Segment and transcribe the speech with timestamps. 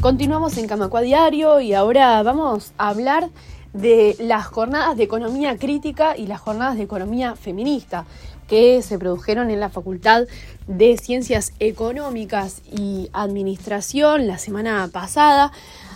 [0.00, 3.28] Continuamos en Camacua Diario y ahora vamos a hablar
[3.74, 8.06] de las jornadas de economía crítica y las jornadas de economía feminista
[8.48, 10.24] que se produjeron en la Facultad
[10.66, 15.52] de Ciencias Económicas y Administración la semana pasada.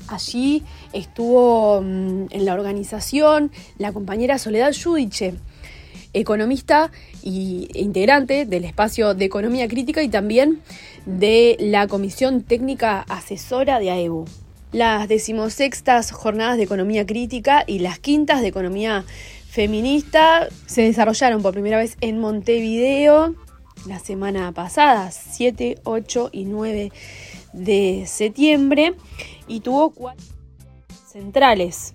[0.09, 0.62] Allí
[0.93, 5.32] estuvo mm, en la organización la compañera Soledad Yudiche,
[6.15, 6.91] economista
[7.23, 10.63] e integrante del espacio de economía crítica y también
[11.05, 14.25] de la Comisión Técnica Asesora de AEBU.
[14.72, 19.05] Las decimosextas jornadas de economía crítica y las quintas de economía
[19.49, 23.35] feminista se desarrollaron por primera vez en Montevideo
[23.86, 26.91] la semana pasada, 7, 8 y 9
[27.53, 28.94] de septiembre,
[29.46, 30.25] y tuvo cuatro
[31.07, 31.94] centrales.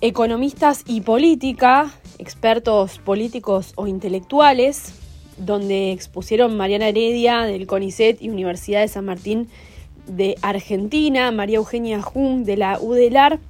[0.00, 1.92] Economistas y política,
[2.24, 4.94] expertos políticos o intelectuales,
[5.36, 9.48] donde expusieron Mariana Heredia del CONICET y Universidad de San Martín
[10.06, 13.40] de Argentina, María Eugenia Jung de la UDELAR,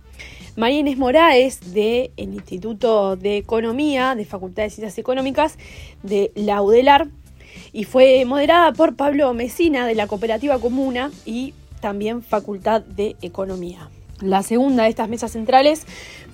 [0.57, 5.57] María Inés Moraes del Instituto de Economía, de Facultad de Ciencias Económicas
[6.03, 7.07] de la UDELAR,
[7.73, 13.89] y fue moderada por Pablo Mesina de la Cooperativa Comuna y también Facultad de Economía.
[14.25, 15.83] La segunda de estas mesas centrales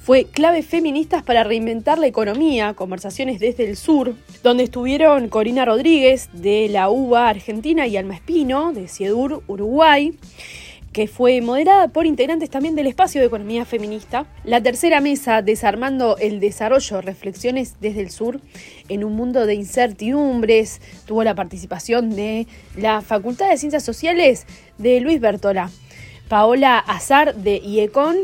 [0.00, 6.30] fue Claves Feministas para Reinventar la Economía, conversaciones desde el sur, donde estuvieron Corina Rodríguez
[6.32, 10.16] de la UBA Argentina y Alma Espino de Ciedur, Uruguay
[10.92, 14.26] que fue moderada por integrantes también del espacio de economía feminista.
[14.42, 18.40] La tercera mesa, Desarmando el Desarrollo, Reflexiones desde el Sur,
[18.88, 24.46] en un mundo de incertidumbres, tuvo la participación de la Facultad de Ciencias Sociales
[24.78, 25.70] de Luis Bertola,
[26.30, 28.16] Paola Azar de IECON,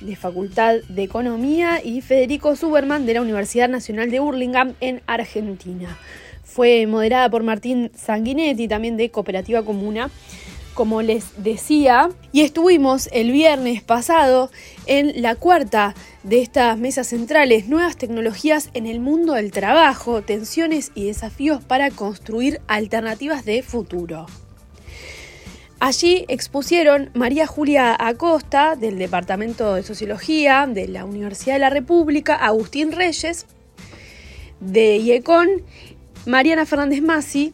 [0.00, 5.98] de Facultad de Economía, y Federico Zuberman de la Universidad Nacional de Burlingame en Argentina.
[6.44, 10.08] Fue moderada por Martín Sanguinetti, también de Cooperativa Comuna,
[10.74, 14.52] como les decía, y estuvimos el viernes pasado
[14.86, 20.92] en la cuarta de estas mesas centrales, nuevas tecnologías en el mundo del trabajo, tensiones
[20.94, 24.26] y desafíos para construir alternativas de futuro.
[25.80, 32.34] Allí expusieron María Julia Acosta, del Departamento de Sociología de la Universidad de la República,
[32.34, 33.46] Agustín Reyes,
[34.58, 35.62] de IECON,
[36.26, 37.52] Mariana Fernández Masi,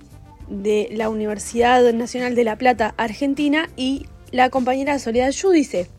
[0.49, 5.91] de la Universidad Nacional de La Plata, Argentina, y la compañera Soledad Yudice,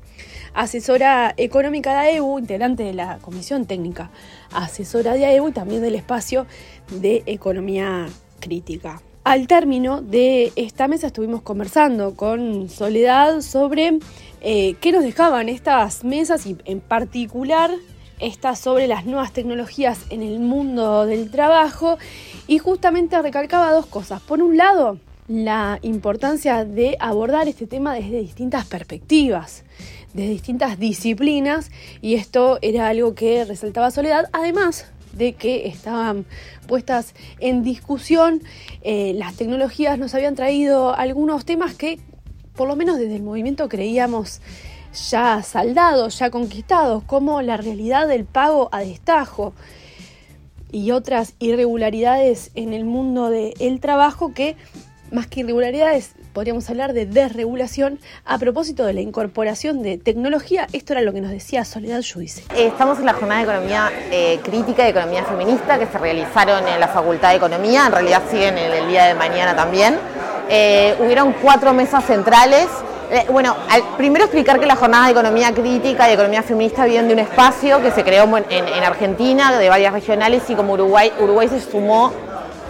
[0.55, 4.09] asesora económica de AEU, integrante de la Comisión Técnica
[4.51, 6.47] Asesora de AEU y también del espacio
[6.89, 8.07] de Economía
[8.39, 8.99] Crítica.
[9.25, 13.97] Al término de esta mesa estuvimos conversando con Soledad sobre
[14.41, 17.71] eh, qué nos dejaban estas mesas y en particular
[18.19, 21.97] estas sobre las nuevas tecnologías en el mundo del trabajo
[22.45, 24.21] y justamente recalcaba dos cosas.
[24.21, 29.63] Por un lado, la importancia de abordar este tema desde distintas perspectivas,
[30.13, 34.85] desde distintas disciplinas y esto era algo que resaltaba Soledad, además
[35.15, 36.25] de que estaban
[36.67, 38.41] puestas en discusión.
[38.81, 41.99] Eh, las tecnologías nos habían traído algunos temas que,
[42.55, 44.41] por lo menos desde el movimiento, creíamos
[45.09, 49.53] ya saldados, ya conquistados, como la realidad del pago a destajo
[50.71, 54.55] y otras irregularidades en el mundo del trabajo que,
[55.15, 60.67] más que irregularidades, podríamos hablar de desregulación a propósito de la incorporación de tecnología.
[60.73, 62.43] Esto era lo que nos decía Soledad Judice.
[62.55, 66.79] Estamos en la jornada de Economía eh, Crítica y Economía Feminista que se realizaron en
[66.79, 69.97] la Facultad de Economía, en realidad siguen en el día de mañana también.
[70.49, 72.67] Eh, hubieron cuatro mesas centrales.
[73.09, 73.55] Eh, bueno,
[73.97, 77.81] primero explicar que las jornadas de economía crítica y economía feminista vienen de un espacio
[77.81, 82.11] que se creó en, en Argentina, de varias regionales, y como Uruguay, Uruguay se sumó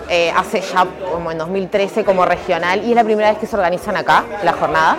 [0.09, 3.55] eh, hace ya como en 2013 como regional y es la primera vez que se
[3.55, 4.97] organizan acá las jornadas.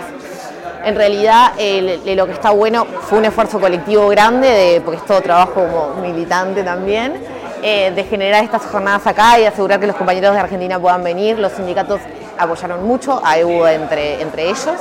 [0.83, 5.53] En realidad lo que está bueno fue un esfuerzo colectivo grande, porque es todo trabajo
[5.53, 7.21] como militante también,
[7.61, 11.39] eh, de generar estas jornadas acá y asegurar que los compañeros de Argentina puedan venir.
[11.39, 11.99] Los sindicatos
[12.37, 14.77] apoyaron mucho a EU entre, entre ellos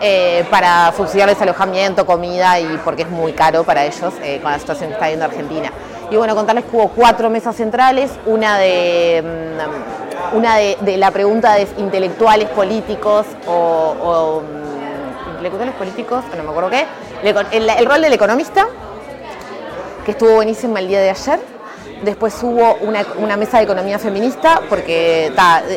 [0.00, 4.88] eh, para subsidiarles alojamiento, comida y porque es muy caro para ellos con la situación
[4.88, 5.70] que está viendo Argentina.
[6.10, 9.22] Y bueno, contarles que hubo cuatro mesas centrales, una de,
[10.32, 16.70] mm, una de, la pregunta de intelectuales políticos o, mm, intelectuales políticos, no me acuerdo
[16.70, 16.86] qué,
[17.22, 18.66] el, rol del economista,
[20.04, 21.40] que estuvo buenísimo el día de ayer.
[22.02, 25.32] Después hubo una, mesa de economía feminista, porque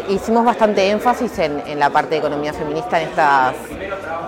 [0.07, 3.55] hicimos bastante énfasis en, en, la parte de economía feminista en estas,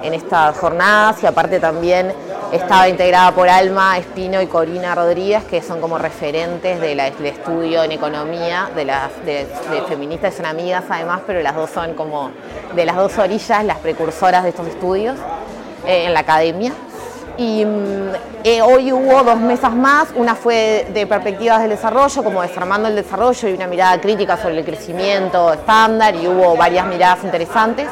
[0.02, 2.12] en estas jornadas y aparte también
[2.54, 7.92] estaba integrada por Alma Espino y Corina Rodríguez, que son como referentes del estudio en
[7.92, 9.48] economía, de las de,
[9.88, 12.30] feministas, son amigas además, pero las dos son como
[12.76, 15.18] de las dos orillas, las precursoras de estos estudios
[15.88, 16.74] eh, en la academia.
[17.40, 18.12] Y mm,
[18.44, 22.96] eh, hoy hubo dos mesas más, una fue de perspectivas del desarrollo, como desarmando el
[22.96, 27.88] desarrollo y una mirada crítica sobre el crecimiento estándar, y hubo varias miradas interesantes.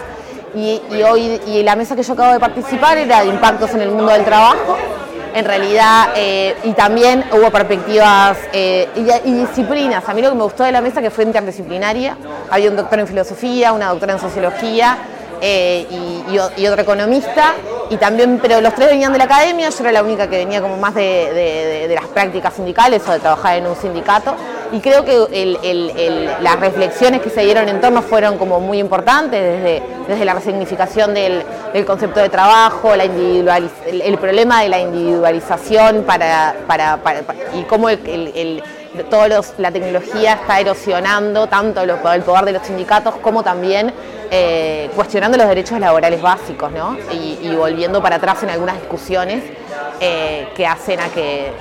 [0.56, 3.89] Y, hoy y la mesa que yo acabo de participar era de impactos en el
[3.89, 4.77] mundo del trabajo.
[5.33, 8.86] En realidad, eh, y también hubo perspectivas y,
[9.25, 10.07] y, disciplinas.
[10.09, 12.18] A mí lo que me gustó de la mesa que fue interdisciplinaria.
[12.50, 14.98] Había un doctor en filosofía, una doctora en sociología,
[15.42, 15.88] eh,
[16.30, 17.56] y, otro economista,
[17.90, 20.62] y también, pero los tres venían de la academia, yo era la única que venía
[20.62, 24.36] como más de, las prácticas sindicales o de trabajar en un sindicato,
[24.72, 29.84] y creo que las reflexiones que se dieron en torno fueron como muy importantes, desde,
[30.08, 31.44] desde la resignificación del,
[31.86, 37.00] concepto de trabajo, el, problema de la individualización para, para,
[37.56, 38.62] y cómo el
[39.10, 43.94] todos la tecnología está erosionando tanto el poder de los sindicatos como también
[44.33, 46.98] eh, cuestionando los derechos laborales básicos, ¿no?
[47.12, 49.44] Y, volviendo para atrás en algunas discusiones
[50.00, 51.51] eh, que hacen a que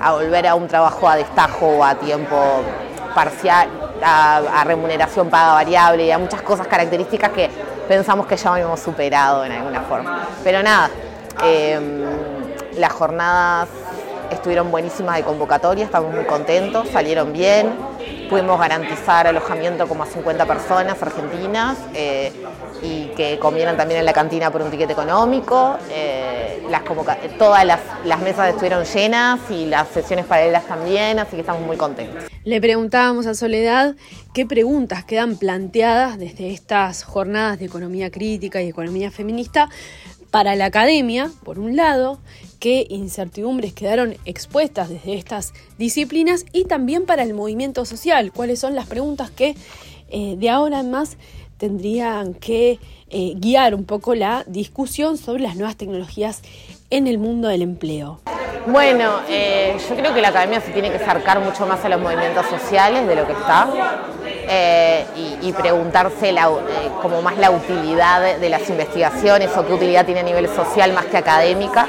[0.00, 2.62] a volver a un trabajo a destajo o a tiempo
[3.14, 3.68] parcial,
[4.02, 7.50] a, remuneración paga variable y a muchas cosas características que
[7.86, 10.26] pensamos que ya habíamos superado en alguna forma.
[10.42, 10.88] Pero nada,
[11.44, 12.04] em,
[12.78, 13.68] las jornadas
[14.30, 17.70] estuvieron buenísimas de convocatoria, estamos muy contentos, salieron bien,
[18.32, 22.32] pudimos garantizar alojamiento como a 50 personas argentinas eh,
[22.82, 25.76] y que comieran también en la cantina por un tiquete económico.
[25.90, 26.82] Eh, las
[27.36, 31.76] todas las, las mesas estuvieron llenas y las sesiones paralelas también, así que estamos muy
[31.76, 32.24] contentos.
[32.42, 33.96] Le preguntábamos a Soledad
[34.32, 39.68] qué preguntas quedan planteadas desde estas jornadas de economía crítica y economía feminista
[40.32, 42.18] para la academia, por un lado,
[42.58, 48.74] qué incertidumbres quedaron expuestas desde estas disciplinas y también para el movimiento social, cuáles son
[48.74, 49.54] las preguntas que
[50.08, 51.18] eh, de ahora en más
[51.58, 52.78] tendrían que
[53.10, 56.40] eh, guiar un poco la discusión sobre las nuevas tecnologías
[56.88, 58.20] en el mundo del empleo.
[58.66, 62.00] Bueno, eh, yo creo que la academia se tiene que acercar mucho más a los
[62.00, 63.68] movimientos sociales de lo que está.
[64.24, 65.04] Eh,
[65.40, 66.36] y, preguntarse eh,
[67.00, 71.06] como más la utilidad de, las investigaciones o qué utilidad tiene a nivel social más
[71.06, 71.86] que académica.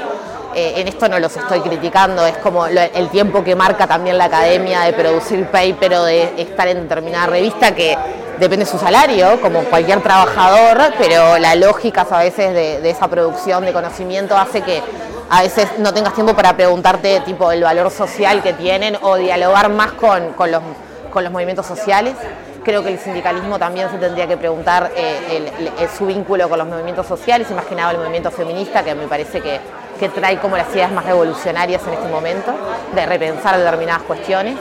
[0.56, 4.82] En esto no los estoy criticando, es como el tiempo que marca también la academia
[4.82, 7.98] de producir paper o de estar en determinada revista que
[8.38, 13.64] depende de su salario, como cualquier trabajador, pero la lógica a veces de, esa producción
[13.64, 14.80] de conocimiento hace que
[15.30, 19.70] a veces no tengas tiempo para preguntarte tipo el valor social que tienen o dialogar
[19.70, 20.62] más con, con los
[21.14, 22.14] con los movimientos sociales.
[22.64, 27.06] Creo que el sindicalismo también se tendría que preguntar eh, su vínculo con los movimientos
[27.06, 29.60] sociales y que el movimiento feminista, que me parece que,
[30.14, 32.52] trae como las ideas más revolucionarias en este momento,
[32.94, 34.58] de repensar determinadas cuestiones.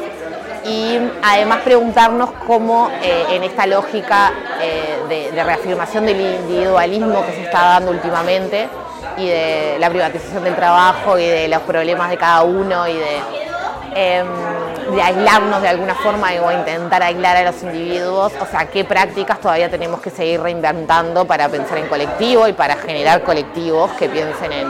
[0.63, 4.31] Y además preguntarnos cómo eh, en esta lógica
[4.61, 8.69] eh, de, reafirmación del individualismo que se está dando últimamente
[9.17, 13.17] y de la privatización del trabajo y de los problemas de cada uno y de
[13.95, 14.27] em,
[15.01, 19.69] aislarnos de alguna forma o intentar aislar a los individuos, o sea, qué prácticas todavía
[19.69, 24.67] tenemos que seguir reinventando para pensar en colectivo y para generar colectivos que piensen en,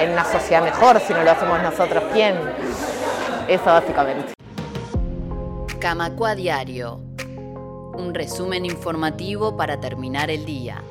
[0.00, 2.34] en una sociedad mejor, si no lo hacemos nosotros, ¿quién?
[3.48, 4.34] Eso básicamente.
[5.78, 7.00] Camacua Diario,
[7.94, 10.82] un resumen informativo para terminar el día.